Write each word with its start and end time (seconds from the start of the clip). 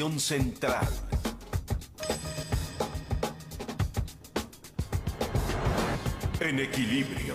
Central. 0.00 0.88
En 6.40 6.58
equilibrio. 6.58 7.34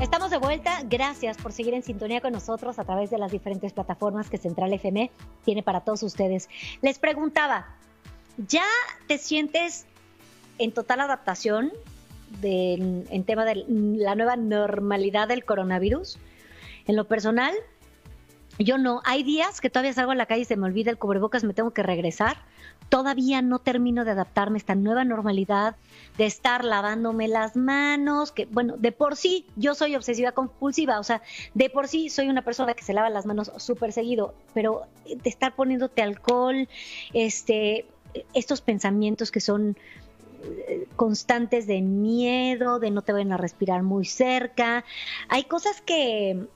Estamos 0.00 0.32
de 0.32 0.38
vuelta. 0.38 0.82
Gracias 0.90 1.36
por 1.36 1.52
seguir 1.52 1.74
en 1.74 1.84
sintonía 1.84 2.20
con 2.20 2.32
nosotros 2.32 2.80
a 2.80 2.84
través 2.84 3.10
de 3.10 3.18
las 3.18 3.30
diferentes 3.30 3.72
plataformas 3.72 4.28
que 4.28 4.36
Central 4.36 4.72
FM 4.72 5.12
tiene 5.44 5.62
para 5.62 5.82
todos 5.82 6.02
ustedes. 6.02 6.48
Les 6.80 6.98
preguntaba, 6.98 7.68
¿ya 8.48 8.64
te 9.06 9.18
sientes 9.18 9.86
en 10.58 10.72
total 10.72 11.02
adaptación 11.02 11.72
en 12.42 13.24
tema 13.24 13.44
de 13.44 13.64
la 13.68 14.16
nueva 14.16 14.34
normalidad 14.34 15.28
del 15.28 15.44
coronavirus? 15.44 16.18
En 16.86 16.96
lo 16.96 17.06
personal, 17.06 17.54
yo 18.58 18.78
no. 18.78 19.00
Hay 19.04 19.22
días 19.22 19.60
que 19.60 19.70
todavía 19.70 19.92
salgo 19.92 20.12
a 20.12 20.14
la 20.14 20.26
calle 20.26 20.42
y 20.42 20.44
se 20.44 20.56
me 20.56 20.66
olvida 20.66 20.90
el 20.90 20.98
cubrebocas, 20.98 21.44
me 21.44 21.54
tengo 21.54 21.72
que 21.72 21.82
regresar 21.82 22.38
todavía 22.92 23.40
no 23.40 23.58
termino 23.58 24.04
de 24.04 24.10
adaptarme 24.10 24.56
a 24.56 24.58
esta 24.58 24.74
nueva 24.74 25.02
normalidad 25.02 25.76
de 26.18 26.26
estar 26.26 26.62
lavándome 26.62 27.26
las 27.26 27.56
manos, 27.56 28.32
que 28.32 28.44
bueno, 28.44 28.76
de 28.76 28.92
por 28.92 29.16
sí 29.16 29.46
yo 29.56 29.74
soy 29.74 29.96
obsesiva 29.96 30.32
compulsiva, 30.32 31.00
o 31.00 31.02
sea, 31.02 31.22
de 31.54 31.70
por 31.70 31.88
sí 31.88 32.10
soy 32.10 32.28
una 32.28 32.42
persona 32.42 32.74
que 32.74 32.84
se 32.84 32.92
lava 32.92 33.08
las 33.08 33.24
manos 33.24 33.50
súper 33.56 33.94
seguido, 33.94 34.34
pero 34.52 34.82
de 35.06 35.30
estar 35.30 35.56
poniéndote 35.56 36.02
alcohol, 36.02 36.68
este, 37.14 37.86
estos 38.34 38.60
pensamientos 38.60 39.30
que 39.30 39.40
son 39.40 39.78
eh, 40.44 40.86
constantes 40.94 41.66
de 41.66 41.80
miedo, 41.80 42.78
de 42.78 42.90
no 42.90 43.00
te 43.00 43.14
vayan 43.14 43.32
a 43.32 43.38
respirar 43.38 43.82
muy 43.82 44.04
cerca, 44.04 44.84
hay 45.30 45.44
cosas 45.44 45.80
que, 45.80 46.46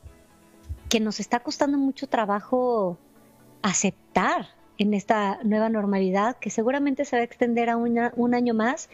que 0.88 1.00
nos 1.00 1.20
está 1.20 1.40
costando 1.40 1.78
mucho 1.78 2.08
trabajo 2.08 2.98
aceptar 3.62 4.48
en 4.78 4.94
esta 4.94 5.38
nueva 5.42 5.68
normalidad 5.68 6.36
que 6.36 6.50
seguramente 6.50 7.04
se 7.04 7.16
va 7.16 7.20
a 7.20 7.24
extender 7.24 7.70
a 7.70 7.76
un 7.76 8.34
año 8.34 8.54
más 8.54 8.88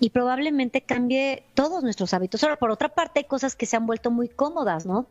y 0.00 0.10
probablemente 0.10 0.80
cambie 0.80 1.44
todos 1.54 1.82
nuestros 1.82 2.12
hábitos. 2.14 2.42
Ahora, 2.42 2.56
por 2.56 2.70
otra 2.70 2.88
parte, 2.88 3.20
hay 3.20 3.24
cosas 3.24 3.54
que 3.54 3.66
se 3.66 3.76
han 3.76 3.86
vuelto 3.86 4.10
muy 4.10 4.28
cómodas, 4.28 4.86
¿no? 4.86 5.06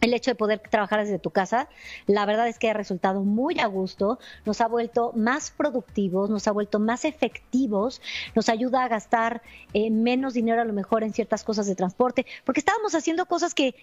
El 0.00 0.14
hecho 0.14 0.32
de 0.32 0.34
poder 0.34 0.58
trabajar 0.58 0.98
desde 0.98 1.20
tu 1.20 1.30
casa, 1.30 1.68
la 2.08 2.26
verdad 2.26 2.48
es 2.48 2.58
que 2.58 2.68
ha 2.68 2.74
resultado 2.74 3.22
muy 3.22 3.60
a 3.60 3.66
gusto, 3.66 4.18
nos 4.44 4.60
ha 4.60 4.66
vuelto 4.66 5.12
más 5.14 5.52
productivos, 5.52 6.28
nos 6.28 6.48
ha 6.48 6.50
vuelto 6.50 6.80
más 6.80 7.04
efectivos, 7.04 8.02
nos 8.34 8.48
ayuda 8.48 8.82
a 8.82 8.88
gastar 8.88 9.42
eh, 9.74 9.92
menos 9.92 10.34
dinero 10.34 10.60
a 10.60 10.64
lo 10.64 10.72
mejor 10.72 11.04
en 11.04 11.12
ciertas 11.12 11.44
cosas 11.44 11.68
de 11.68 11.76
transporte, 11.76 12.26
porque 12.44 12.58
estábamos 12.58 12.96
haciendo 12.96 13.26
cosas 13.26 13.54
que 13.54 13.76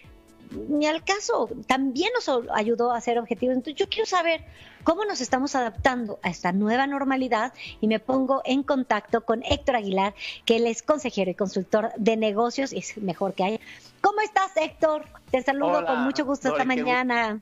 ni 0.50 0.86
al 0.86 1.04
caso, 1.04 1.48
también 1.66 2.10
nos 2.14 2.28
ayudó 2.52 2.92
a 2.92 3.00
ser 3.00 3.18
objetivos. 3.18 3.56
Entonces 3.56 3.76
yo 3.76 3.88
quiero 3.88 4.06
saber 4.06 4.44
cómo 4.82 5.04
nos 5.04 5.20
estamos 5.20 5.54
adaptando 5.54 6.18
a 6.22 6.30
esta 6.30 6.52
nueva 6.52 6.86
normalidad 6.86 7.52
y 7.80 7.86
me 7.86 8.00
pongo 8.00 8.42
en 8.44 8.62
contacto 8.62 9.24
con 9.24 9.42
Héctor 9.44 9.76
Aguilar, 9.76 10.14
que 10.44 10.56
él 10.56 10.66
es 10.66 10.82
consejero 10.82 11.30
y 11.30 11.34
consultor 11.34 11.92
de 11.96 12.16
negocios 12.16 12.72
y 12.72 12.78
es 12.78 12.96
mejor 12.98 13.34
que 13.34 13.44
haya. 13.44 13.60
¿Cómo 14.00 14.20
estás, 14.20 14.56
Héctor? 14.56 15.06
Te 15.30 15.42
saludo 15.42 15.84
con 15.84 16.02
mucho 16.04 16.24
gusto 16.24 16.48
esta 16.48 16.64
mañana. 16.64 17.40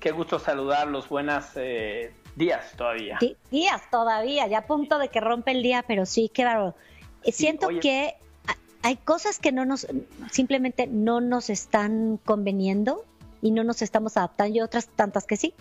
Qué 0.00 0.10
gusto 0.10 0.38
saludarlos, 0.38 1.08
buenas 1.08 1.52
eh, 1.56 2.12
días 2.36 2.72
todavía. 2.76 3.18
días 3.50 3.82
todavía, 3.90 4.46
ya 4.46 4.58
a 4.58 4.66
punto 4.66 4.98
de 4.98 5.08
que 5.08 5.20
rompe 5.20 5.52
el 5.52 5.62
día, 5.62 5.84
pero 5.86 6.04
sí, 6.06 6.30
claro. 6.32 6.74
Siento 7.22 7.68
que 7.80 8.16
hay 8.84 8.96
cosas 8.98 9.38
que 9.38 9.50
no 9.50 9.64
nos, 9.64 9.86
simplemente 10.30 10.86
no 10.86 11.22
nos 11.22 11.48
están 11.48 12.20
conveniendo 12.22 13.02
y 13.40 13.50
no 13.50 13.64
nos 13.64 13.80
estamos 13.80 14.18
adaptando 14.18 14.54
y 14.54 14.60
otras 14.60 14.88
tantas 14.88 15.24
que 15.24 15.38
sí. 15.38 15.54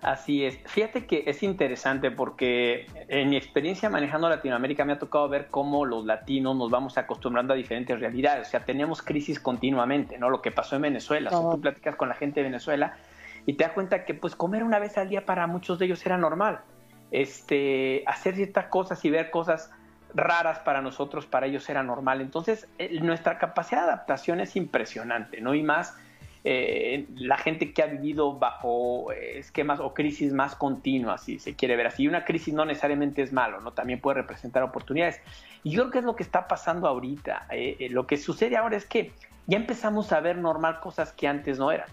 Así 0.00 0.42
es. 0.42 0.58
Fíjate 0.64 1.06
que 1.06 1.24
es 1.26 1.42
interesante 1.42 2.10
porque 2.10 2.86
en 3.08 3.28
mi 3.28 3.36
experiencia 3.36 3.90
manejando 3.90 4.30
Latinoamérica 4.30 4.86
me 4.86 4.94
ha 4.94 4.98
tocado 4.98 5.28
ver 5.28 5.48
cómo 5.48 5.84
los 5.84 6.06
latinos 6.06 6.56
nos 6.56 6.70
vamos 6.70 6.96
acostumbrando 6.96 7.52
a 7.52 7.56
diferentes 7.56 8.00
realidades. 8.00 8.48
O 8.48 8.50
sea, 8.50 8.64
tenemos 8.64 9.02
crisis 9.02 9.38
continuamente, 9.38 10.16
¿no? 10.16 10.30
Lo 10.30 10.40
que 10.40 10.50
pasó 10.50 10.76
en 10.76 10.82
Venezuela. 10.82 11.30
O 11.30 11.38
sea, 11.38 11.50
tú 11.50 11.60
platicas 11.60 11.96
con 11.96 12.08
la 12.08 12.14
gente 12.14 12.40
de 12.40 12.44
Venezuela 12.44 12.96
y 13.44 13.52
te 13.52 13.64
das 13.64 13.74
cuenta 13.74 14.06
que 14.06 14.14
pues 14.14 14.34
comer 14.34 14.64
una 14.64 14.78
vez 14.78 14.96
al 14.96 15.10
día 15.10 15.26
para 15.26 15.46
muchos 15.46 15.78
de 15.78 15.84
ellos 15.84 16.04
era 16.06 16.16
normal. 16.16 16.62
Este, 17.10 18.02
hacer 18.06 18.36
ciertas 18.36 18.68
cosas 18.68 19.04
y 19.04 19.10
ver 19.10 19.30
cosas 19.30 19.70
raras 20.14 20.58
para 20.60 20.80
nosotros, 20.80 21.26
para 21.26 21.46
ellos 21.46 21.68
era 21.68 21.82
normal. 21.82 22.20
Entonces, 22.20 22.68
eh, 22.78 22.98
nuestra 23.00 23.38
capacidad 23.38 23.82
de 23.82 23.88
adaptación 23.88 24.40
es 24.40 24.56
impresionante, 24.56 25.40
¿no? 25.40 25.54
Y 25.54 25.62
más 25.62 25.96
eh, 26.44 27.06
la 27.14 27.38
gente 27.38 27.72
que 27.72 27.82
ha 27.82 27.86
vivido 27.86 28.38
bajo 28.38 29.12
eh, 29.12 29.38
esquemas 29.38 29.80
o 29.80 29.94
crisis 29.94 30.32
más 30.32 30.54
continuas, 30.54 31.24
si 31.24 31.38
se 31.38 31.54
quiere 31.54 31.76
ver 31.76 31.86
así. 31.86 32.06
Una 32.06 32.24
crisis 32.24 32.54
no 32.54 32.64
necesariamente 32.64 33.22
es 33.22 33.32
malo, 33.32 33.60
¿no? 33.60 33.72
También 33.72 34.00
puede 34.00 34.16
representar 34.20 34.62
oportunidades. 34.62 35.20
Y 35.62 35.70
yo 35.70 35.82
creo 35.82 35.90
que 35.90 35.98
es 35.98 36.04
lo 36.04 36.16
que 36.16 36.22
está 36.22 36.48
pasando 36.48 36.88
ahorita. 36.88 37.48
lo 37.90 38.06
que 38.06 38.16
sucede 38.16 38.56
ahora 38.56 38.76
es 38.76 38.86
que 38.86 39.12
ya 39.46 39.56
empezamos 39.56 40.12
a 40.12 40.20
ver 40.20 40.38
normal 40.38 40.80
cosas 40.80 41.12
que 41.12 41.28
antes 41.28 41.58
no 41.58 41.70
eran. 41.70 41.88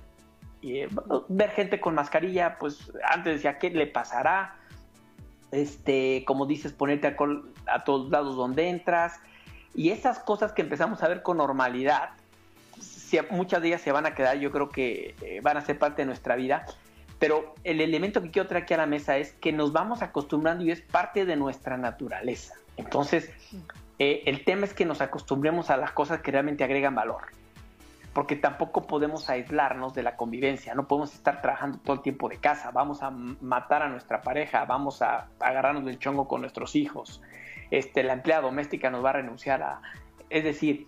Y, 0.62 0.81
ver 1.30 1.51
gente 1.51 1.80
con 1.80 1.96
mascarilla, 1.96 2.57
pues 2.59 2.91
antes 3.09 3.36
decía, 3.36 3.57
¿qué 3.57 3.69
le 3.69 3.88
pasará? 3.88 4.58
Este, 5.51 6.23
como 6.25 6.45
dices, 6.45 6.73
ponerte 6.73 7.07
a, 7.07 7.83
todos 7.83 8.09
lados 8.09 8.35
donde 8.35 8.69
entras. 8.69 9.19
Y 9.75 9.89
esas 9.89 10.19
cosas 10.19 10.51
que 10.51 10.61
empezamos 10.61 11.03
a 11.03 11.07
ver 11.07 11.21
con 11.21 11.37
normalidad, 11.37 12.09
muchas 13.31 13.61
de 13.61 13.69
ellas 13.69 13.81
se 13.81 13.91
van 13.91 14.05
a 14.05 14.13
quedar, 14.13 14.38
yo 14.38 14.51
creo 14.51 14.69
que 14.69 15.15
eh, 15.21 15.39
van 15.41 15.57
a 15.57 15.61
ser 15.61 15.77
parte 15.79 16.01
de 16.01 16.05
nuestra 16.05 16.35
vida. 16.35 16.65
Pero 17.17 17.53
el 17.63 17.81
elemento 17.81 18.21
que 18.21 18.31
quiero 18.31 18.47
traer 18.47 18.63
aquí 18.63 18.73
a 18.73 18.77
la 18.77 18.85
mesa 18.85 19.17
es 19.17 19.33
que 19.33 19.51
nos 19.51 19.73
vamos 19.73 20.01
acostumbrando 20.01 20.63
y 20.63 20.71
es 20.71 20.81
parte 20.81 21.25
de 21.25 21.35
nuestra 21.35 21.77
naturaleza. 21.77 22.53
Entonces, 22.77 23.29
eh, 23.99 24.23
el 24.25 24.45
tema 24.45 24.65
es 24.65 24.73
que 24.73 24.85
nos 24.85 25.01
acostumbremos 25.01 25.69
a 25.69 25.75
las 25.75 25.91
cosas 25.91 26.21
que 26.21 26.31
realmente 26.31 26.63
agregan 26.63 26.95
valor 26.95 27.38
porque 28.19 28.35
tampoco 28.35 28.85
podemos 28.85 29.30
aislarnos 29.30 29.94
de 29.94 30.03
la 30.03 30.18
convivencia, 30.18 30.75
no 30.75 30.90
podemos 30.90 31.13
estar 31.13 31.41
trabajando 31.41 31.78
todo 31.78 31.96
el 31.96 32.02
tiempo 32.02 32.28
de 32.28 32.35
casa, 32.35 32.69
vamos 32.72 33.02
a 33.02 33.12
matar 33.12 33.81
a 33.81 33.88
nuestra 33.88 34.22
pareja, 34.22 34.66
vamos 34.66 35.02
a 35.02 35.30
agarrarnos 35.40 35.85
del 35.85 36.00
chongo 36.00 36.28
con 36.28 36.41
nuestros 36.41 36.75
hijos, 36.75 37.22
este, 37.72 38.03
la 38.03 38.12
empleada 38.12 38.41
doméstica 38.41 38.90
nos 38.90 39.06
va 39.06 39.12
a 39.12 39.13
renunciar 39.13 39.63
a... 39.63 39.81
Es 40.30 40.44
decir, 40.44 40.85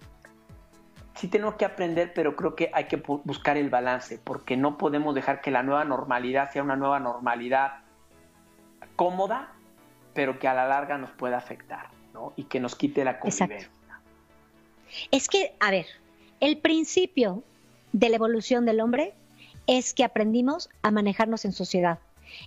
sí 1.16 1.30
tenemos 1.30 1.56
que 1.56 1.64
aprender, 1.64 2.12
pero 2.14 2.36
creo 2.36 2.54
que 2.54 2.70
hay 2.74 2.90
que 2.90 2.98
buscar 2.98 3.56
el 3.56 3.70
balance, 3.70 4.20
porque 4.22 4.58
no 4.58 4.78
podemos 4.78 5.16
dejar 5.16 5.40
que 5.40 5.52
la 5.52 5.64
nueva 5.64 5.86
normalidad 5.86 6.52
sea 6.52 6.64
una 6.64 6.76
nueva 6.76 7.00
normalidad 7.00 7.76
cómoda, 8.98 9.54
pero 10.14 10.38
que 10.38 10.50
a 10.50 10.54
la 10.54 10.68
larga 10.68 10.98
nos 10.98 11.12
pueda 11.12 11.38
afectar, 11.38 11.92
¿no? 12.14 12.34
Y 12.36 12.44
que 12.44 12.60
nos 12.60 12.76
quite 12.76 13.06
la 13.06 13.20
convivencia. 13.20 13.70
Es 15.12 15.30
que, 15.30 15.56
a 15.62 15.72
ver, 15.72 15.86
el 16.42 16.58
principio 16.58 17.44
de 17.94 18.10
la 18.10 18.18
evolución 18.18 18.66
del 18.66 18.82
hombre 18.82 19.14
es 19.68 19.94
que 19.94 20.04
aprendimos 20.04 20.70
a 20.82 20.92
manejarnos 20.92 21.46
en 21.46 21.54
sociedad. 21.54 22.00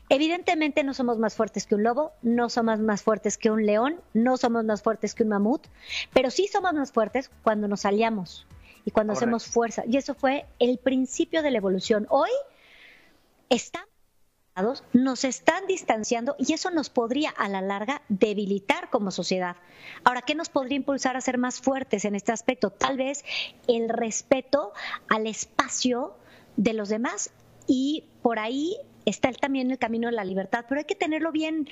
Evidentemente 0.08 0.82
no 0.82 0.94
somos 0.94 1.18
más 1.18 1.34
fuertes 1.34 1.66
que 1.66 1.74
un 1.74 1.82
lobo, 1.82 2.12
no 2.22 2.50
somos 2.50 2.80
más 2.80 3.02
fuertes 3.02 3.38
que 3.38 3.50
un 3.50 3.64
león, 3.64 4.00
no 4.12 4.36
somos 4.36 4.64
más 4.64 4.82
fuertes 4.82 5.14
que 5.14 5.22
un 5.22 5.28
mamut, 5.28 5.66
pero 6.12 6.30
sí 6.30 6.48
somos 6.48 6.72
más 6.74 6.90
fuertes 6.90 7.30
cuando 7.42 7.68
nos 7.68 7.84
aliamos 7.84 8.46
y 8.84 8.90
cuando 8.90 9.12
hacemos 9.12 9.46
fuerza. 9.46 9.84
Y 9.86 9.96
eso 9.96 10.14
fue 10.14 10.46
el 10.58 10.78
principio 10.78 11.42
de 11.42 11.50
la 11.50 11.58
evolución. 11.58 12.06
Hoy 12.10 12.30
estamos 13.48 13.93
nos 14.92 15.24
están 15.24 15.66
distanciando 15.66 16.36
y 16.38 16.52
eso 16.52 16.70
nos 16.70 16.88
podría 16.88 17.30
a 17.30 17.48
la 17.48 17.60
larga 17.60 18.02
debilitar 18.08 18.88
como 18.88 19.10
sociedad. 19.10 19.56
Ahora, 20.04 20.22
¿qué 20.22 20.36
nos 20.36 20.48
podría 20.48 20.76
impulsar 20.76 21.16
a 21.16 21.20
ser 21.20 21.38
más 21.38 21.60
fuertes 21.60 22.04
en 22.04 22.14
este 22.14 22.30
aspecto? 22.30 22.70
Tal 22.70 22.96
vez 22.96 23.24
el 23.66 23.88
respeto 23.88 24.72
al 25.08 25.26
espacio 25.26 26.14
de 26.56 26.72
los 26.72 26.88
demás 26.88 27.32
y 27.66 28.04
por 28.22 28.38
ahí 28.38 28.76
está 29.06 29.32
también 29.32 29.72
el 29.72 29.78
camino 29.78 30.06
de 30.08 30.14
la 30.14 30.24
libertad, 30.24 30.64
pero 30.68 30.78
hay 30.78 30.84
que 30.84 30.94
tenerlo 30.94 31.32
bien, 31.32 31.68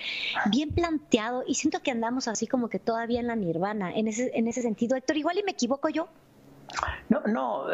bien 0.51 0.71
planteado 0.71 1.45
y 1.47 1.55
siento 1.55 1.83
que 1.83 1.93
andamos 1.93 2.27
así 2.27 2.49
como 2.49 2.69
que 2.69 2.81
todavía 2.81 3.21
en 3.21 3.29
la 3.29 3.37
nirvana, 3.37 3.95
en 3.95 4.09
ese, 4.09 4.33
en 4.35 4.49
ese 4.49 4.61
sentido. 4.61 4.97
Héctor, 4.97 5.17
igual 5.17 5.39
y 5.39 5.45
me 5.45 5.53
equivoco 5.53 5.89
yo. 5.89 6.09
No, 7.09 7.21
no, 7.27 7.67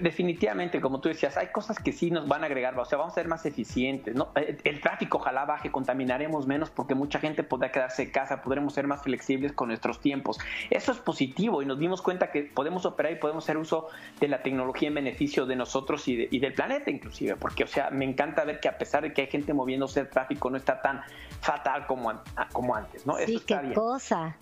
definitivamente, 0.00 0.80
como 0.80 1.00
tú 1.00 1.08
decías, 1.08 1.36
hay 1.36 1.48
cosas 1.48 1.78
que 1.78 1.92
sí 1.92 2.10
nos 2.10 2.28
van 2.28 2.42
a 2.42 2.46
agregar, 2.46 2.78
o 2.78 2.84
sea, 2.84 2.98
vamos 2.98 3.12
a 3.12 3.16
ser 3.16 3.28
más 3.28 3.44
eficientes, 3.46 4.14
¿no? 4.14 4.28
Eh, 4.36 4.58
el 4.64 4.80
tráfico 4.80 5.18
ojalá 5.18 5.44
baje, 5.44 5.70
contaminaremos 5.70 6.46
menos 6.46 6.70
porque 6.70 6.94
mucha 6.94 7.18
gente 7.18 7.42
podrá 7.42 7.70
quedarse 7.72 8.02
en 8.02 8.10
casa, 8.10 8.42
podremos 8.42 8.74
ser 8.74 8.86
más 8.86 9.02
flexibles 9.02 9.52
con 9.52 9.68
nuestros 9.68 10.00
tiempos. 10.00 10.38
Eso 10.70 10.92
es 10.92 10.98
positivo 10.98 11.62
y 11.62 11.66
nos 11.66 11.78
dimos 11.78 12.02
cuenta 12.02 12.30
que 12.30 12.42
podemos 12.42 12.86
operar 12.86 13.12
y 13.12 13.16
podemos 13.16 13.44
hacer 13.44 13.56
uso 13.56 13.88
de 14.20 14.28
la 14.28 14.42
tecnología 14.42 14.88
en 14.88 14.94
beneficio 14.94 15.46
de 15.46 15.56
nosotros 15.56 16.06
y, 16.08 16.38
del 16.38 16.54
planeta 16.54 16.90
inclusive, 16.90 17.36
porque, 17.36 17.64
o 17.64 17.66
sea, 17.66 17.90
me 17.90 18.04
encanta 18.04 18.44
ver 18.44 18.60
que 18.60 18.68
a 18.68 18.78
pesar 18.78 19.02
de 19.02 19.12
que 19.12 19.22
hay 19.22 19.28
gente 19.28 19.54
moviéndose 19.54 20.00
el 20.00 20.08
tráfico 20.08 20.50
no 20.50 20.56
está 20.56 20.80
tan 20.80 21.02
fatal 21.40 21.86
como, 21.86 22.12
como 22.52 22.74
antes, 22.74 23.06
¿no? 23.06 23.16
Sí, 23.18 23.40
qué 23.46 23.72
cosa. 23.74 24.36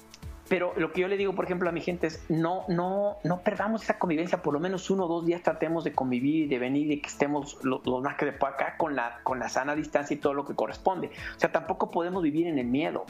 Pero 0.53 0.75
lo 0.77 0.93
que 0.93 1.01
yo 1.01 1.09
le 1.09 1.17
digo, 1.17 1.35
por 1.35 1.47
ejemplo, 1.47 1.71
a 1.71 1.73
mi 1.73 1.81
gente 1.81 2.09
es 2.09 2.27
no, 2.29 2.67
no, 2.69 3.17
no 3.25 3.41
perdamos 3.41 3.85
esa 3.85 3.99
convivencia, 3.99 4.43
por 4.43 4.53
lo 4.53 4.61
menos 4.61 4.91
uno 4.91 5.07
o 5.07 5.09
dos 5.09 5.25
días 5.25 5.41
tratemos 5.41 5.83
de 5.83 5.95
convivir, 5.95 6.47
de 6.51 6.59
venir 6.59 6.93
y 6.93 7.01
que 7.01 7.09
estemos 7.09 7.57
los, 7.63 7.81
más 8.03 8.17
que 8.17 8.27
de 8.27 8.33
acá 8.33 8.77
con 8.77 8.95
la, 8.95 9.21
con 9.23 9.39
la 9.39 9.49
sana 9.49 9.75
distancia 9.75 10.13
y 10.13 10.19
todo 10.19 10.35
lo 10.35 10.45
que 10.45 10.55
corresponde. 10.55 11.11
O 11.35 11.41
sea, 11.41 11.51
tampoco 11.51 11.91
podemos 11.91 12.23
vivir 12.23 12.49
en 12.49 12.59
el 12.59 12.67
miedo. 12.67 13.07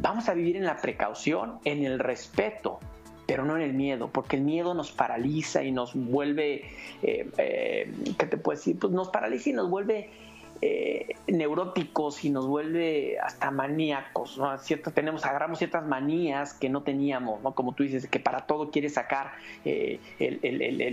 Vamos 0.00 0.28
a 0.28 0.34
vivir 0.34 0.54
en 0.54 0.64
la 0.64 0.76
precaución, 0.76 1.60
en 1.64 1.82
el 1.82 1.98
respeto, 1.98 2.78
pero 3.26 3.46
no 3.46 3.56
en 3.56 3.62
el 3.62 3.72
miedo, 3.72 4.10
porque 4.12 4.36
el 4.36 4.42
miedo 4.42 4.74
nos 4.74 4.92
paraliza 4.92 5.64
y 5.64 5.72
nos 5.72 5.94
vuelve, 5.94 6.72
eh, 7.02 7.26
eh, 7.38 7.90
¿qué 8.18 8.26
te 8.26 8.36
puedo 8.36 8.58
decir? 8.58 8.78
Pues 8.78 8.92
nos 8.92 9.08
paraliza 9.08 9.48
y 9.48 9.54
nos 9.54 9.70
vuelve 9.70 10.10
eh, 10.64 11.16
neuróticos 11.26 12.24
y 12.24 12.30
nos 12.30 12.46
vuelve 12.46 13.18
hasta 13.18 13.50
maníacos, 13.50 14.38
¿no? 14.38 14.56
Cierto, 14.58 14.92
tenemos, 14.92 15.24
agarramos 15.24 15.58
ciertas 15.58 15.84
manías 15.84 16.54
que 16.54 16.68
no 16.68 16.84
teníamos, 16.84 17.42
¿no? 17.42 17.52
Como 17.52 17.74
tú 17.74 17.82
dices, 17.82 18.06
que 18.06 18.20
para 18.20 18.46
todo 18.46 18.70
quieres 18.70 18.94
sacar 18.94 19.32
eh, 19.64 19.98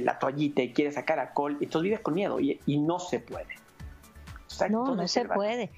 la 0.04 0.18
toallita 0.18 0.64
y 0.64 0.74
quieres 0.74 0.96
sacar 0.96 1.20
alcohol, 1.20 1.58
y 1.60 1.66
entonces 1.66 1.84
vives 1.84 2.00
con 2.00 2.16
miedo 2.16 2.40
y, 2.40 2.60
no 2.80 2.98
se 2.98 3.20
puede. 3.20 3.46
no, 4.72 4.96
no 4.96 5.08
se 5.08 5.26
puede. 5.26 5.70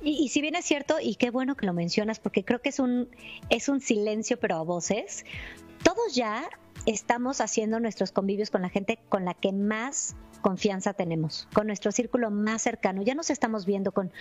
Y, 0.00 0.28
si 0.28 0.40
bien 0.40 0.54
es 0.54 0.64
cierto, 0.64 0.98
y 1.02 1.16
qué 1.16 1.30
bueno 1.30 1.56
que 1.56 1.66
lo 1.66 1.72
mencionas, 1.72 2.20
porque 2.20 2.44
creo 2.44 2.60
que 2.60 2.68
es 2.68 2.78
un, 2.78 3.08
es 3.48 3.68
un 3.68 3.80
silencio, 3.80 4.38
pero 4.38 4.54
a 4.56 4.62
voces, 4.62 5.24
todos 5.82 6.14
ya 6.14 6.48
estamos 6.86 7.40
haciendo 7.40 7.80
nuestros 7.80 8.12
convivios 8.12 8.50
con 8.50 8.62
la 8.62 8.68
gente 8.68 8.98
con 9.08 9.24
la 9.24 9.34
que 9.34 9.52
más 9.52 10.16
confianza 10.44 10.92
tenemos, 10.92 11.48
con 11.54 11.66
nuestro 11.66 11.90
círculo 11.90 12.30
más 12.30 12.60
cercano. 12.60 13.00
Ya 13.00 13.14
nos 13.14 13.30
estamos 13.30 13.64
viendo 13.64 13.92
con 13.92 14.12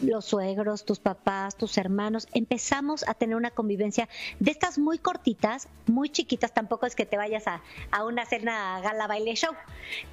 los 0.00 0.24
suegros, 0.24 0.84
tus 0.84 1.00
papás, 1.00 1.56
tus 1.56 1.76
hermanos. 1.78 2.28
Empezamos 2.32 3.04
a 3.08 3.14
tener 3.14 3.34
una 3.34 3.50
convivencia 3.50 4.08
de 4.38 4.52
estas 4.52 4.78
muy 4.78 4.98
cortitas, 4.98 5.68
muy 5.86 6.10
chiquitas. 6.10 6.54
Tampoco 6.54 6.86
es 6.86 6.94
que 6.94 7.06
te 7.06 7.16
vayas 7.16 7.48
a, 7.48 7.60
a 7.90 8.04
una 8.04 8.24
cena 8.24 8.80
gala 8.82 9.08
baile 9.08 9.34
show, 9.34 9.52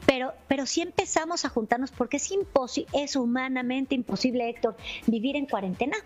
pero, 0.08 0.34
pero 0.48 0.66
sí 0.66 0.82
empezamos 0.82 1.46
a 1.46 1.50
juntarnos 1.50 1.92
porque 1.92 2.18
es 2.18 2.32
es 2.94 3.16
humanamente 3.16 3.94
imposible, 3.94 4.50
Héctor, 4.50 4.76
vivir 5.06 5.36
en 5.36 5.46
cuarentena. 5.46 5.98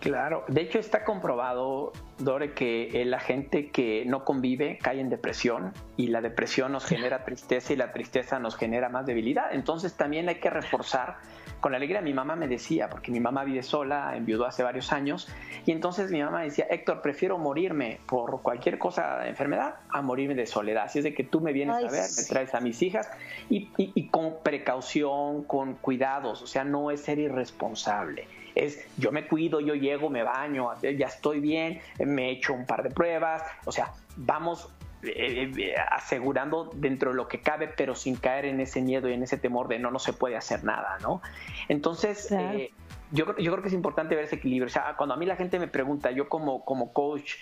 Claro, 0.00 0.44
de 0.48 0.62
hecho 0.62 0.78
está 0.78 1.04
comprobado, 1.04 1.92
Dore, 2.18 2.54
que 2.54 3.04
la 3.04 3.20
gente 3.20 3.70
que 3.70 4.04
no 4.06 4.24
convive 4.24 4.78
cae 4.82 5.00
en 5.00 5.10
depresión 5.10 5.72
y 5.96 6.06
la 6.06 6.22
depresión 6.22 6.72
nos 6.72 6.86
genera 6.86 7.24
tristeza 7.24 7.72
y 7.72 7.76
la 7.76 7.92
tristeza 7.92 8.38
nos 8.38 8.56
genera 8.56 8.88
más 8.88 9.04
debilidad. 9.04 9.52
Entonces 9.52 9.94
también 9.96 10.28
hay 10.28 10.36
que 10.36 10.48
reforzar 10.48 11.18
con 11.60 11.72
la 11.72 11.76
alegría. 11.76 12.00
Mi 12.00 12.14
mamá 12.14 12.34
me 12.34 12.48
decía, 12.48 12.88
porque 12.88 13.10
mi 13.10 13.20
mamá 13.20 13.44
vive 13.44 13.62
sola, 13.62 14.16
enviudó 14.16 14.46
hace 14.46 14.62
varios 14.62 14.92
años, 14.92 15.28
y 15.64 15.72
entonces 15.72 16.10
mi 16.10 16.22
mamá 16.22 16.42
decía, 16.42 16.66
Héctor, 16.70 17.02
prefiero 17.02 17.38
morirme 17.38 18.00
por 18.06 18.40
cualquier 18.42 18.78
cosa, 18.78 19.18
de 19.18 19.28
enfermedad, 19.28 19.76
a 19.88 20.00
morirme 20.00 20.34
de 20.34 20.46
soledad. 20.46 20.84
Así 20.84 20.98
es 20.98 21.04
de 21.04 21.14
que 21.14 21.24
tú 21.24 21.40
me 21.40 21.52
vienes 21.52 21.76
a 21.76 21.90
ver, 21.90 22.04
me 22.16 22.24
traes 22.28 22.54
a 22.54 22.60
mis 22.60 22.80
hijas 22.82 23.10
y, 23.50 23.68
y 23.76 24.08
con 24.08 24.36
precaución, 24.42 25.44
con 25.44 25.74
cuidados, 25.74 26.42
o 26.42 26.46
sea, 26.46 26.64
no 26.64 26.90
es 26.90 27.02
ser 27.02 27.18
irresponsable 27.18 28.26
es 28.56 28.84
yo 28.96 29.12
me 29.12 29.28
cuido, 29.28 29.60
yo 29.60 29.74
llego, 29.74 30.10
me 30.10 30.22
baño, 30.22 30.70
ya 30.80 31.06
estoy 31.06 31.40
bien, 31.40 31.80
me 31.98 32.30
echo 32.30 32.54
un 32.54 32.66
par 32.66 32.82
de 32.82 32.90
pruebas, 32.90 33.42
o 33.66 33.70
sea, 33.70 33.92
vamos 34.16 34.68
eh, 35.02 35.52
eh, 35.56 35.74
asegurando 35.90 36.70
dentro 36.74 37.10
de 37.10 37.16
lo 37.16 37.28
que 37.28 37.40
cabe, 37.40 37.68
pero 37.68 37.94
sin 37.94 38.16
caer 38.16 38.46
en 38.46 38.60
ese 38.60 38.80
miedo 38.80 39.08
y 39.08 39.12
en 39.12 39.22
ese 39.22 39.36
temor 39.36 39.68
de 39.68 39.78
no, 39.78 39.90
no 39.90 39.98
se 39.98 40.14
puede 40.14 40.36
hacer 40.36 40.64
nada, 40.64 40.96
¿no? 41.02 41.20
Entonces, 41.68 42.32
eh, 42.32 42.72
yo, 43.12 43.36
yo 43.36 43.52
creo 43.52 43.62
que 43.62 43.68
es 43.68 43.74
importante 43.74 44.16
ver 44.16 44.24
ese 44.24 44.36
equilibrio. 44.36 44.66
O 44.66 44.70
sea, 44.70 44.94
cuando 44.96 45.14
a 45.14 45.18
mí 45.18 45.26
la 45.26 45.36
gente 45.36 45.58
me 45.58 45.68
pregunta, 45.68 46.10
yo 46.10 46.30
como, 46.30 46.64
como 46.64 46.94
coach, 46.94 47.34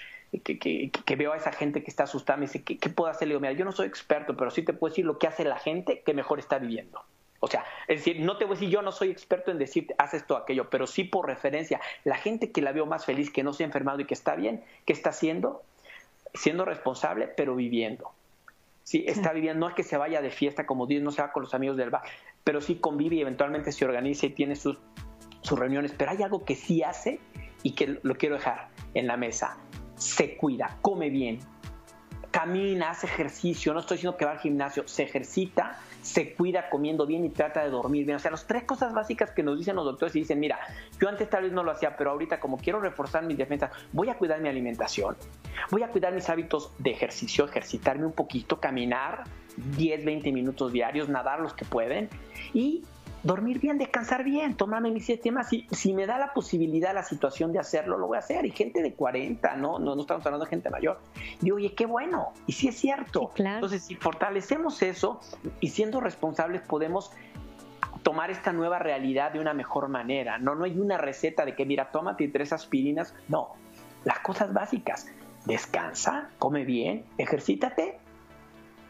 que, 0.43 0.59
que, 0.59 1.17
veo 1.17 1.33
a 1.33 1.37
esa 1.37 1.53
gente 1.53 1.85
que 1.85 1.91
está 1.91 2.05
asustada, 2.05 2.37
me 2.37 2.47
dice, 2.47 2.65
¿qué, 2.65 2.77
¿qué, 2.77 2.91
puedo 2.91 3.09
hacer? 3.09 3.29
Le 3.29 3.35
digo, 3.35 3.41
mira, 3.41 3.53
yo 3.53 3.65
no 3.65 3.71
soy 3.71 3.87
experto, 3.87 4.37
pero 4.37 4.51
sí 4.51 4.63
te 4.63 4.73
puedo 4.73 4.91
decir 4.91 5.05
lo 5.05 5.19
que 5.19 5.29
hace 5.29 5.45
la 5.45 5.59
gente 5.59 6.03
que 6.05 6.13
mejor 6.13 6.41
está 6.41 6.59
viviendo. 6.59 7.05
O 7.45 7.47
sea, 7.47 7.63
es 7.89 7.99
decir, 7.99 8.21
no 8.21 8.39
te 8.39 8.47
voy 8.47 8.53
a 8.53 8.59
decir, 8.59 8.71
yo 8.71 8.81
no 8.81 8.91
soy 8.91 9.11
experto 9.11 9.51
en 9.51 9.59
decir, 9.59 9.95
haz 9.99 10.15
esto 10.15 10.33
o 10.33 10.39
aquello, 10.39 10.71
pero 10.71 10.87
sí 10.87 11.05
por 11.05 11.27
referencia, 11.27 11.79
la 12.03 12.17
gente 12.17 12.51
que 12.51 12.63
la 12.63 12.73
veo 12.73 12.87
más 12.87 13.05
feliz, 13.05 13.31
que 13.31 13.43
no 13.43 13.53
se 13.53 13.65
ha 13.65 13.67
enfermado 13.67 14.01
y 14.01 14.07
que 14.07 14.15
está 14.15 14.35
bien, 14.35 14.65
¿qué 14.87 14.95
está 14.95 15.11
haciendo? 15.11 15.63
Siendo 16.33 16.65
responsable, 16.65 17.29
pero 17.29 17.55
viviendo. 17.55 18.13
Sí, 18.83 19.05
está 19.07 19.35
viviendo, 19.35 19.61
no 19.61 19.69
es 19.69 19.75
que 19.75 19.83
se 19.83 19.99
vaya 19.99 20.23
de 20.23 20.31
fiesta 20.31 20.65
como 20.65 20.87
Dios, 20.87 21.03
no 21.03 21.11
se 21.11 21.21
va 21.21 21.33
con 21.33 21.43
los 21.43 21.53
amigos 21.53 21.77
del 21.77 21.91
bar, 21.91 22.05
pero 22.45 22.63
sí 22.63 22.77
convive 22.77 23.17
y 23.17 23.21
eventualmente 23.21 23.73
se 23.73 23.85
organiza 23.85 24.25
y 24.25 24.31
tiene 24.31 24.57
sus, 24.57 24.79
sus 25.43 25.59
reuniones. 25.59 25.93
Pero 25.93 26.13
hay 26.13 26.23
algo 26.23 26.47
que 26.47 26.55
sí 26.55 26.83
hace 26.83 27.21
y 27.63 27.73
que 27.73 27.99
lo 28.03 28.15
quiero 28.15 28.37
dejar 28.37 28.69
en 28.95 29.07
la 29.07 29.19
mesa. 29.19 29.59
Se 29.97 30.39
cuida, 30.39 30.79
come 30.81 31.11
bien, 31.11 31.41
camina, 32.45 32.91
hace 32.91 33.07
ejercicio, 33.07 33.73
no 33.73 33.81
estoy 33.81 33.97
diciendo 33.97 34.19
que 34.19 34.27
va 34.27 34.33
al 34.33 34.39
gimnasio, 34.39 34.87
se 34.87 35.05
ejercita, 35.05 35.79
se 36.03 36.35
cuida 36.35 36.69
comiendo 36.69 37.07
bien 37.07 37.25
y 37.25 37.31
trata 37.31 37.63
de 37.63 37.71
dormir 37.71 38.05
bien. 38.05 38.17
O 38.17 38.19
sea, 38.19 38.31
las 38.31 38.47
tres 38.47 38.65
cosas 38.65 38.93
básicas 38.93 39.31
que 39.31 39.43
nos 39.43 39.57
dicen 39.57 39.75
los 39.77 39.87
doctores 39.87 40.15
y 40.15 40.21
dicen, 40.21 40.41
mira, 40.41 40.59
yo 41.01 41.09
antes 41.09 41.31
tal 41.31 41.45
vez 41.45 41.53
no 41.53 41.63
lo 41.63 41.71
hacía, 41.71 41.97
pero 41.97 42.11
ahorita 42.11 42.41
como 42.41 42.59
quiero 42.59 42.81
reforzar 42.81 43.25
mis 43.25 43.39
defensas, 43.39 43.71
voy 43.93 44.11
a 44.11 44.19
cuidar 44.19 44.43
mi 44.43 44.51
alimentación, 44.51 45.17
voy 45.71 45.85
a 45.85 45.89
cuidar 45.89 46.13
mis 46.13 46.29
hábitos 46.29 46.71
de 46.79 46.91
ejercicio, 46.91 47.47
ejercitarme 47.47 48.05
un 48.05 48.13
poquito, 48.13 48.61
caminar 48.61 49.25
10, 49.79 50.05
20 50.05 50.31
minutos 50.31 50.71
diarios, 50.71 51.09
nadar 51.09 51.41
los 51.41 51.55
que 51.55 51.65
pueden 51.65 52.11
y 52.53 52.83
dormir 53.25 53.59
bien, 53.59 53.79
descansar 53.79 54.23
bien, 54.23 54.55
tomarme 54.55 54.91
mis 54.91 55.07
sistemas. 55.07 55.49
Si, 55.49 55.67
si 55.71 55.93
me 55.95 56.07
da 56.07 56.19
la 56.19 56.33
posibilidad, 56.33 56.95
la 56.95 57.03
situación 57.03 57.53
de 57.53 57.59
hacerlo, 57.59 57.99
lo 57.99 58.07
voy 58.07 58.17
a 58.17 58.21
hacer. 58.21 58.45
Y 58.45 58.51
gente 58.51 58.83
de 58.83 58.95
40, 58.95 59.57
¿no? 59.57 59.79
No, 59.79 59.97
no 59.97 60.03
estamos 60.03 60.25
hablando 60.25 60.45
de 60.45 60.51
gente 60.51 60.71
mayor. 60.71 61.01
Y 61.43 61.51
oye, 61.51 61.75
qué 61.75 61.87
bueno. 61.87 62.33
Y 62.47 62.53
sí 62.53 62.69
es 62.69 62.77
cierto. 62.77 63.33
Entonces, 63.37 63.83
si 63.83 63.97
fortalecemos 63.97 64.83
eso 64.83 65.21
y 65.61 65.71
siendo 65.71 66.01
responsables, 66.01 66.63
podemos 66.63 67.11
tomar 68.03 68.31
esta 68.31 68.53
nueva 68.53 68.79
realidad 68.79 69.33
de 69.33 69.41
una 69.41 69.55
mejor 69.55 69.89
manera. 69.89 70.39
No, 70.39 70.55
no 70.55 70.65
hay 70.65 70.79
una 70.79 70.99
receta 70.99 71.45
de 71.47 71.57
que, 71.57 71.65
mira, 71.65 71.91
tómate 71.91 72.29
tres 72.29 72.53
aspirinas. 72.53 73.15
No, 73.29 73.55
las 74.05 74.21
cosas 74.21 74.53
básicas. 74.53 75.09
Descansa, 75.47 76.31
come 76.39 76.65
bien, 76.65 77.05
ejercítate 77.19 77.99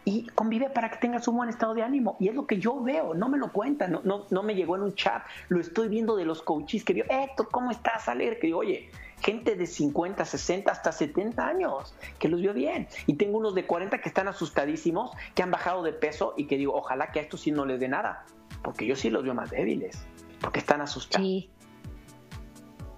y 0.04 0.26
convive 0.28 0.70
para 0.70 0.90
que 0.90 0.96
tengas 0.96 1.26
un 1.28 1.36
buen 1.36 1.48
estado 1.48 1.74
de 1.74 1.82
ánimo. 1.82 2.16
Y 2.20 2.28
es 2.28 2.34
lo 2.34 2.46
que 2.46 2.58
yo 2.58 2.82
veo, 2.82 3.14
no 3.14 3.28
me 3.28 3.38
lo 3.38 3.52
cuentan, 3.52 3.92
no, 3.92 4.00
no, 4.04 4.26
no 4.30 4.42
me 4.42 4.54
llegó 4.54 4.76
en 4.76 4.82
un 4.82 4.94
chat, 4.94 5.22
lo 5.48 5.60
estoy 5.60 5.88
viendo 5.88 6.16
de 6.16 6.24
los 6.24 6.42
coaches 6.42 6.84
que 6.84 6.92
vio, 6.92 7.04
Héctor, 7.08 7.48
¿cómo 7.50 7.70
estás? 7.70 8.08
A 8.08 8.14
leer, 8.14 8.38
que 8.38 8.48
digo, 8.48 8.58
oye, 8.58 8.90
gente 9.20 9.56
de 9.56 9.66
50, 9.66 10.24
60, 10.24 10.70
hasta 10.70 10.92
70 10.92 11.46
años, 11.46 11.94
que 12.18 12.28
los 12.28 12.40
vio 12.40 12.52
bien. 12.52 12.88
Y 13.06 13.14
tengo 13.14 13.38
unos 13.38 13.54
de 13.54 13.66
40 13.66 13.98
que 14.00 14.08
están 14.08 14.28
asustadísimos, 14.28 15.12
que 15.34 15.42
han 15.42 15.50
bajado 15.50 15.82
de 15.82 15.92
peso 15.92 16.34
y 16.36 16.46
que 16.46 16.58
digo, 16.58 16.74
ojalá 16.74 17.10
que 17.10 17.20
a 17.20 17.22
estos 17.22 17.40
sí 17.40 17.50
no 17.50 17.64
les 17.64 17.80
dé 17.80 17.88
nada, 17.88 18.26
porque 18.62 18.86
yo 18.86 18.96
sí 18.96 19.10
los 19.10 19.24
veo 19.24 19.34
más 19.34 19.50
débiles, 19.50 20.04
porque 20.40 20.58
están 20.58 20.80
asustados. 20.80 21.26
Sí. 21.26 21.50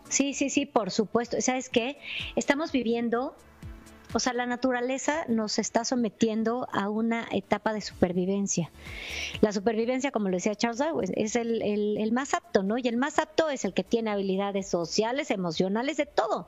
Sí, 0.09 0.35
sí, 0.35 0.51
sí, 0.51 0.67
por 0.67 0.93
supuesto. 0.93 1.41
¿Sabes 1.41 1.69
qué? 1.69 1.99
Estamos 2.37 2.71
viviendo 2.71 3.35
o 4.17 4.19
sea, 4.19 4.33
la 4.33 4.47
naturaleza 4.47 5.27
nos 5.29 5.59
está 5.59 5.85
sometiendo 5.85 6.67
a 6.73 6.89
una 6.89 7.29
etapa 7.33 7.75
de 7.75 7.83
supervivencia. 7.83 8.71
La 9.43 9.53
supervivencia, 9.53 10.11
como 10.11 10.31
lo 10.31 10.37
decía 10.37 10.55
Charles 10.55 10.79
Darwin, 10.79 11.13
es 11.17 11.37
el, 11.37 11.61
el, 11.61 12.13
más 12.13 12.33
apto, 12.33 12.63
¿no? 12.63 12.79
Y 12.79 12.89
el 12.89 12.97
más 12.97 13.19
apto 13.19 13.51
es 13.51 13.67
el 13.67 13.75
que 13.75 13.85
tiene 13.85 14.11
habilidades 14.11 14.71
sociales, 14.71 15.31
emocionales, 15.31 15.99
de 15.99 16.07
todo. 16.07 16.47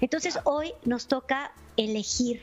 Entonces, 0.00 0.38
hoy 0.44 0.72
nos 0.84 1.08
toca 1.08 1.50
elegir 1.76 2.42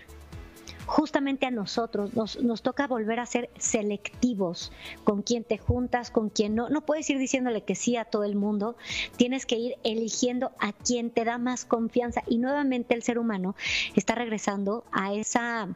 justamente 0.87 1.45
a 1.45 1.51
nosotros 1.51 2.13
nos, 2.15 2.41
nos 2.41 2.61
toca 2.61 2.87
volver 2.87 3.19
a 3.19 3.25
ser 3.25 3.49
selectivos 3.59 4.71
con 5.03 5.21
quién 5.21 5.43
te 5.43 5.57
juntas, 5.57 6.09
con 6.09 6.29
quién 6.29 6.55
no. 6.55 6.69
No 6.69 6.81
puedes 6.81 7.07
ir 7.09 7.19
diciéndole 7.19 7.61
que 7.61 7.75
sí 7.75 7.97
a 7.97 8.05
todo 8.05 8.23
el 8.23 8.35
mundo, 8.35 8.77
tienes 9.17 9.45
que 9.45 9.57
ir 9.57 9.75
eligiendo 9.83 10.51
a 10.59 10.71
quien 10.71 11.11
te 11.11 11.25
da 11.25 11.37
más 11.37 11.65
confianza. 11.65 12.23
Y 12.27 12.37
nuevamente 12.37 12.95
el 12.95 13.03
ser 13.03 13.19
humano 13.19 13.55
está 13.95 14.15
regresando 14.15 14.85
a 14.91 15.13
esa, 15.13 15.67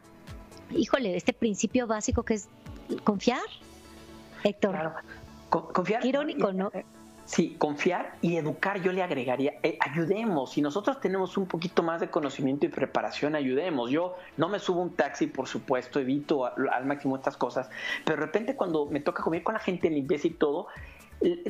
híjole, 0.72 1.16
este 1.18 1.34
principio 1.34 1.88
básico 1.88 2.24
que 2.24 2.36
es 2.36 2.48
confiar, 3.04 3.42
Héctor. 4.44 4.94
Confiar. 5.50 6.06
irónico, 6.06 6.54
¿no? 6.54 6.72
Sí, 7.32 7.56
confiar 7.58 8.18
y 8.22 8.36
educar, 8.36 8.82
yo 8.82 8.92
le 8.92 9.02
agregaría, 9.02 9.54
eh, 9.64 9.78
ayudemos. 9.80 10.52
Si 10.52 10.62
nosotros 10.62 11.00
tenemos 11.00 11.38
un 11.38 11.46
poquito 11.46 11.82
más 11.82 12.02
de 12.02 12.10
conocimiento 12.10 12.66
y 12.66 12.70
preparación, 12.70 13.36
ayudemos. 13.36 13.90
Yo 13.90 14.18
no 14.36 14.50
me 14.50 14.60
subo 14.60 14.82
un 14.82 14.98
taxi, 14.98 15.28
por 15.28 15.48
supuesto, 15.48 16.02
evito 16.02 16.46
al 16.46 16.86
máximo 16.86 17.16
estas 17.16 17.38
cosas, 17.38 17.70
pero 18.04 18.20
de 18.20 18.26
repente 18.26 18.58
cuando 18.58 18.86
me 18.88 19.00
toca 19.00 19.24
comer 19.24 19.44
con 19.44 19.54
la 19.54 19.62
gente 19.62 19.88
en 19.88 19.94
limpieza 19.94 20.28
y 20.28 20.32
todo, 20.32 20.68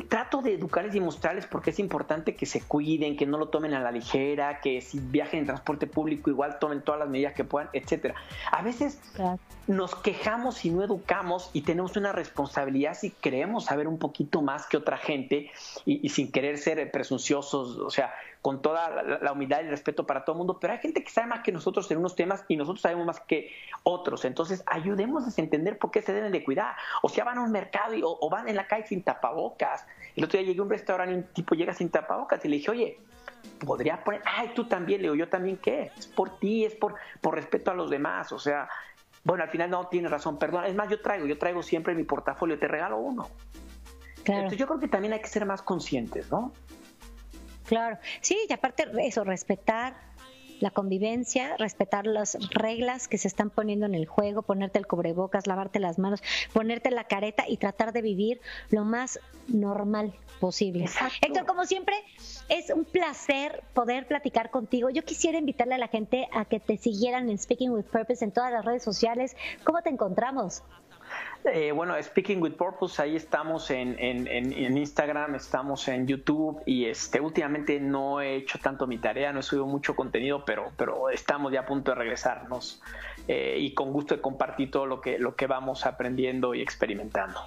trato 0.09 0.41
de 0.41 0.53
educarles 0.53 0.95
y 0.95 0.99
mostrarles 0.99 1.45
por 1.45 1.61
qué 1.61 1.69
es 1.69 1.79
importante 1.79 2.35
que 2.35 2.45
se 2.45 2.61
cuiden, 2.61 3.15
que 3.15 3.25
no 3.25 3.37
lo 3.37 3.47
tomen 3.47 3.73
a 3.73 3.79
la 3.79 3.91
ligera, 3.91 4.59
que 4.59 4.81
si 4.81 4.99
viajen 4.99 5.41
en 5.41 5.45
transporte 5.45 5.87
público 5.87 6.29
igual 6.29 6.59
tomen 6.59 6.81
todas 6.81 6.99
las 6.99 7.09
medidas 7.09 7.33
que 7.33 7.43
puedan, 7.43 7.69
etcétera. 7.73 8.15
A 8.51 8.61
veces 8.61 8.99
nos 9.67 9.95
quejamos 9.95 10.65
y 10.65 10.69
no 10.69 10.83
educamos 10.83 11.49
y 11.53 11.61
tenemos 11.61 11.95
una 11.95 12.11
responsabilidad 12.11 12.95
si 12.95 13.11
queremos 13.11 13.65
saber 13.65 13.87
un 13.87 13.97
poquito 13.97 14.41
más 14.41 14.65
que 14.65 14.77
otra 14.77 14.97
gente 14.97 15.51
y, 15.85 16.09
sin 16.09 16.31
querer 16.31 16.57
ser 16.57 16.91
presunciosos, 16.91 17.77
o 17.77 17.89
sea, 17.89 18.13
con 18.41 18.61
toda 18.61 19.03
la, 19.21 19.31
humildad 19.31 19.59
y 19.61 19.65
el 19.65 19.69
respeto 19.69 20.05
para 20.07 20.25
todo 20.25 20.33
el 20.33 20.39
mundo, 20.39 20.57
pero 20.59 20.73
hay 20.73 20.79
gente 20.79 21.03
que 21.03 21.11
sabe 21.11 21.27
más 21.27 21.41
que 21.41 21.51
nosotros 21.51 21.89
en 21.91 21.99
unos 21.99 22.15
temas 22.15 22.43
y 22.47 22.57
nosotros 22.57 22.81
sabemos 22.81 23.05
más 23.05 23.19
que 23.19 23.51
otros. 23.83 24.25
Entonces, 24.25 24.63
ayudemos 24.65 25.25
a 25.25 25.41
entender 25.41 25.77
por 25.77 25.91
qué 25.91 26.01
se 26.01 26.11
deben 26.11 26.31
de 26.31 26.43
cuidar. 26.43 26.75
O 27.03 27.09
sea, 27.09 27.23
van 27.23 27.37
a 27.37 27.41
un 27.41 27.51
mercado 27.51 27.93
y, 27.93 28.01
o, 28.03 28.29
van 28.29 28.49
en 28.49 28.55
la 28.55 28.65
calle 28.65 28.87
sin 28.87 29.03
tapabocas. 29.03 29.60
El 30.15 30.23
otro 30.23 30.39
día 30.39 30.47
llegué 30.47 30.59
a 30.59 30.63
un 30.63 30.69
restaurante 30.69 31.13
y 31.13 31.17
un 31.17 31.23
tipo 31.23 31.55
llega 31.55 31.73
sin 31.73 31.89
tapabocas 31.89 32.43
y 32.43 32.49
le 32.49 32.57
dije, 32.57 32.71
oye, 32.71 32.99
podría 33.65 34.03
poner, 34.03 34.21
ay, 34.25 34.51
tú 34.55 34.67
también, 34.67 35.01
le 35.01 35.03
digo, 35.03 35.15
yo 35.15 35.29
también, 35.29 35.57
¿qué? 35.57 35.91
Es 35.97 36.07
por 36.07 36.39
ti, 36.39 36.65
es 36.65 36.75
por, 36.75 36.95
por 37.21 37.35
respeto 37.35 37.71
a 37.71 37.73
los 37.73 37.89
demás, 37.89 38.31
o 38.31 38.39
sea, 38.39 38.67
bueno, 39.23 39.43
al 39.43 39.49
final 39.49 39.69
no 39.69 39.87
tienes 39.87 40.11
razón, 40.11 40.37
perdón, 40.37 40.65
es 40.65 40.75
más, 40.75 40.89
yo 40.89 41.01
traigo, 41.01 41.27
yo 41.27 41.37
traigo 41.37 41.61
siempre 41.61 41.93
mi 41.93 42.03
portafolio, 42.03 42.57
te 42.57 42.67
regalo 42.67 42.97
uno. 42.97 43.29
Entonces 44.25 44.57
yo 44.57 44.67
creo 44.67 44.79
que 44.79 44.87
también 44.87 45.13
hay 45.13 45.21
que 45.21 45.27
ser 45.27 45.45
más 45.45 45.61
conscientes, 45.61 46.31
¿no? 46.31 46.51
Claro, 47.65 47.97
sí, 48.19 48.37
y 48.49 48.53
aparte 48.53 48.85
eso, 48.99 49.23
respetar 49.23 50.10
la 50.61 50.69
convivencia, 50.69 51.57
respetar 51.57 52.05
las 52.05 52.37
reglas 52.51 53.07
que 53.07 53.17
se 53.17 53.27
están 53.27 53.49
poniendo 53.49 53.85
en 53.85 53.95
el 53.95 54.05
juego, 54.05 54.43
ponerte 54.43 54.79
el 54.79 54.87
cubrebocas, 54.87 55.47
lavarte 55.47 55.79
las 55.79 55.99
manos, 55.99 56.21
ponerte 56.53 56.91
la 56.91 57.03
careta 57.05 57.45
y 57.47 57.57
tratar 57.57 57.91
de 57.91 58.01
vivir 58.01 58.39
lo 58.69 58.85
más 58.85 59.19
normal 59.47 60.13
posible. 60.39 60.85
Héctor, 61.21 61.45
como 61.45 61.65
siempre, 61.65 61.95
es 62.47 62.69
un 62.69 62.85
placer 62.85 63.63
poder 63.73 64.07
platicar 64.07 64.49
contigo. 64.51 64.89
Yo 64.89 65.03
quisiera 65.03 65.37
invitarle 65.37 65.75
a 65.75 65.77
la 65.79 65.87
gente 65.87 66.29
a 66.31 66.45
que 66.45 66.59
te 66.59 66.77
siguieran 66.77 67.29
en 67.29 67.37
Speaking 67.37 67.71
with 67.71 67.85
Purpose 67.85 68.23
en 68.23 68.31
todas 68.31 68.51
las 68.51 68.63
redes 68.63 68.83
sociales. 68.83 69.35
¿Cómo 69.63 69.81
te 69.81 69.89
encontramos? 69.89 70.63
Eh, 71.43 71.71
bueno, 71.71 71.95
Speaking 72.01 72.39
with 72.41 72.53
Purpose, 72.53 73.01
ahí 73.01 73.15
estamos 73.15 73.71
en, 73.71 73.97
Instagram, 74.77 75.35
estamos 75.35 75.87
en 75.87 76.05
YouTube 76.05 76.61
y 76.67 76.85
este 76.85 77.19
últimamente 77.19 77.79
no 77.79 78.21
he 78.21 78.35
hecho 78.35 78.59
tanto 78.59 78.85
mi 78.85 78.99
tarea, 78.99 79.33
no 79.33 79.39
he 79.39 79.43
subido 79.43 79.65
mucho 79.65 79.95
contenido, 79.95 80.45
pero, 80.45 80.71
pero 80.77 81.09
estamos 81.09 81.51
ya 81.51 81.61
a 81.61 81.65
punto 81.65 81.91
de 81.91 81.95
regresarnos 81.95 82.81
eh, 83.27 83.57
y 83.59 83.73
con 83.73 83.91
gusto 83.91 84.15
de 84.15 84.21
compartir 84.21 84.69
todo 84.69 84.85
lo 84.85 85.01
que, 85.01 85.17
lo 85.17 85.35
que 85.35 85.47
vamos 85.47 85.87
aprendiendo 85.87 86.53
y 86.53 86.61
experimentando. 86.61 87.39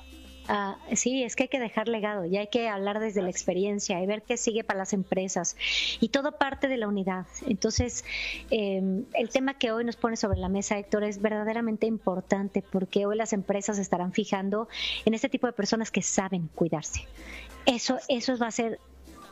Ah, 0.47 0.77
sí, 0.93 1.23
es 1.23 1.37
que 1.37 1.45
hay 1.45 1.49
que 1.49 1.59
dejar 1.59 1.89
legado 1.89 2.27
y 2.27 2.37
hay 2.37 2.49
que 2.49 2.69
hablar 2.69 3.01
desde 3.01 3.23
la 3.23 3.31
experiencia 3.31 4.03
y 4.03 4.07
ver 4.07 4.23
qué 4.23 4.37
sigue 4.37 4.63
para 4.63 4.79
las 4.79 4.93
empresas 4.93 5.57
y 6.01 6.11
todo 6.11 6.33
parte 6.33 6.69
de 6.69 6.77
la 6.77 6.87
unidad. 6.87 7.27
Entonces, 7.47 8.05
em, 8.51 9.05
el 9.15 9.31
tema 9.31 9.55
que 9.55 9.73
hoy 9.73 9.85
nos 9.85 9.97
pone 9.97 10.17
sobre 10.17 10.39
la 10.39 10.51
mesa, 10.51 10.79
Héctor, 10.79 11.05
es 11.05 11.23
verdaderamente 11.23 11.87
importante 11.87 12.63
porque 12.63 13.07
hoy 13.07 13.17
las 13.17 13.33
empresas 13.33 13.79
estarán 13.79 14.13
fijando 14.13 14.69
en 15.07 15.15
este 15.15 15.31
tipo 15.31 15.47
de 15.47 15.55
personas 15.55 15.91
que 15.91 16.03
saben 16.03 16.49
cuidarse. 16.55 17.07
Eso, 17.65 17.99
eso 18.09 18.37
va 18.37 18.49
a 18.49 18.51
ser 18.51 18.79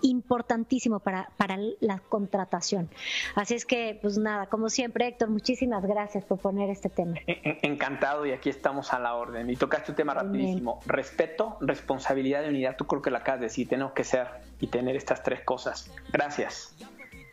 importantísimo 0.02 1.00
para, 1.00 1.30
para 1.36 1.58
la 1.80 1.98
contratación. 1.98 2.90
Así 3.34 3.54
es 3.54 3.64
que, 3.64 3.98
pues 4.00 4.18
nada, 4.18 4.46
como 4.46 4.68
siempre, 4.68 5.06
Héctor, 5.06 5.30
muchísimas 5.30 5.84
gracias 5.84 6.24
por 6.24 6.38
poner 6.38 6.70
este 6.70 6.88
tema. 6.88 7.14
Encantado 7.26 8.26
y 8.26 8.32
aquí 8.32 8.50
estamos 8.50 8.92
a 8.92 8.98
la 8.98 9.14
orden. 9.14 9.48
Y 9.50 9.56
tocaste 9.56 9.92
un 9.92 9.96
tema 9.96 10.14
rapidísimo. 10.14 10.80
Respeto, 10.86 11.56
responsabilidad 11.60 12.44
y 12.44 12.48
unidad. 12.48 12.76
Tú 12.76 12.86
creo 12.86 13.02
que 13.02 13.10
la 13.10 13.18
acabas 13.18 13.40
de 13.40 13.46
decir, 13.46 13.68
tenemos 13.68 13.92
que 13.92 14.04
ser 14.04 14.28
y 14.60 14.66
tener 14.66 14.96
estas 14.96 15.22
tres 15.22 15.42
cosas. 15.42 15.90
Gracias. 16.12 16.74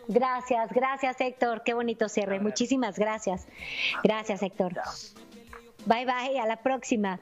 Gracias, 0.07 0.71
gracias 0.71 1.21
Héctor. 1.21 1.61
Qué 1.63 1.75
bonito 1.75 2.09
cierre. 2.09 2.39
Muchísimas 2.39 2.97
gracias. 2.97 3.47
Gracias 4.03 4.41
Héctor. 4.41 4.73
Bye 5.85 6.05
bye, 6.05 6.39
a 6.39 6.47
la 6.47 6.57
próxima. 6.57 7.19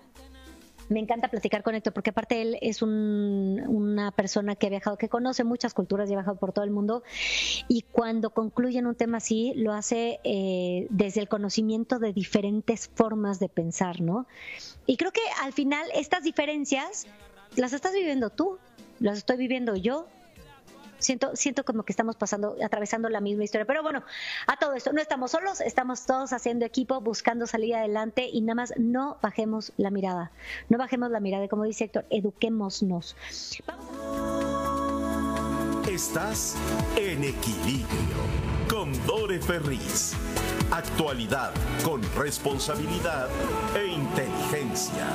Me 0.90 1.00
encanta 1.00 1.30
platicar 1.30 1.64
con 1.64 1.76
Héctor 1.76 1.94
porque 1.94 2.12
aparte 2.12 2.42
él 2.42 2.58
es 2.62 2.82
una 2.82 4.12
persona 4.12 4.56
que 4.56 4.68
ha 4.68 4.70
viajado, 4.70 4.98
que 4.98 5.10
conoce 5.10 5.44
muchas 5.44 5.74
culturas 5.74 6.10
y 6.10 6.14
ha 6.14 6.18
viajado 6.18 6.38
por 6.38 6.54
todo 6.54 6.64
el 6.64 6.72
mundo 6.72 7.04
y 7.68 7.82
cuando 7.92 8.30
concluye 8.30 8.80
en 8.80 8.88
un 8.88 8.96
tema 8.96 9.18
así 9.18 9.54
lo 9.56 9.74
hace 9.74 10.20
eh, 10.24 10.88
desde 10.90 11.22
el 11.22 11.28
conocimiento 11.28 12.00
de 12.00 12.14
diferentes 12.14 12.88
formas 12.88 13.40
de 13.40 13.50
pensar, 13.50 14.00
¿no? 14.02 14.28
Y 14.86 14.98
creo 14.98 15.12
que 15.12 15.22
al 15.42 15.54
final 15.54 15.86
estas 15.94 16.24
diferencias 16.24 17.08
las 17.56 17.74
estás 17.74 17.94
viviendo 17.94 18.30
tú, 18.30 18.58
las 19.00 19.18
estoy 19.18 19.38
viviendo 19.38 19.76
yo, 19.76 20.08
siento, 21.00 21.36
siento 21.36 21.64
como 21.64 21.84
que 21.84 21.94
estamos 21.94 22.16
pasando, 22.16 22.56
atravesando 22.64 23.10
la 23.10 23.22
misma 23.22 23.44
historia. 23.44 23.66
Pero 23.66 23.84
bueno, 23.84 24.04
a 24.48 24.58
todo 24.58 24.74
esto, 24.74 24.94
no 24.94 25.02
estamos 25.02 25.32
solos, 25.32 25.62
estamos 25.62 26.06
todos 26.06 26.34
haciendo 26.34 26.66
equipo, 26.66 27.02
buscando 27.02 27.48
salir 27.48 27.76
adelante 27.76 28.30
y 28.32 28.42
nada 28.42 28.56
más 28.56 28.74
no 28.78 29.18
bajemos 29.22 29.74
la 29.78 29.92
mirada. 29.92 30.32
No 30.70 30.78
bajemos 30.78 31.12
la 31.12 31.20
mirada, 31.20 31.48
como 31.48 31.64
dice 31.64 31.86
Héctor, 31.86 32.06
eduquémonos. 32.10 33.16
Estás 35.90 36.56
en 36.98 37.24
equilibrio 37.24 38.18
con 38.70 38.92
Dore 39.06 39.40
Ferriz. 39.40 40.14
Actualidad 40.72 41.54
con 41.84 42.02
responsabilidad 42.16 43.30
e 43.76 43.88
inteligencia. 43.88 45.08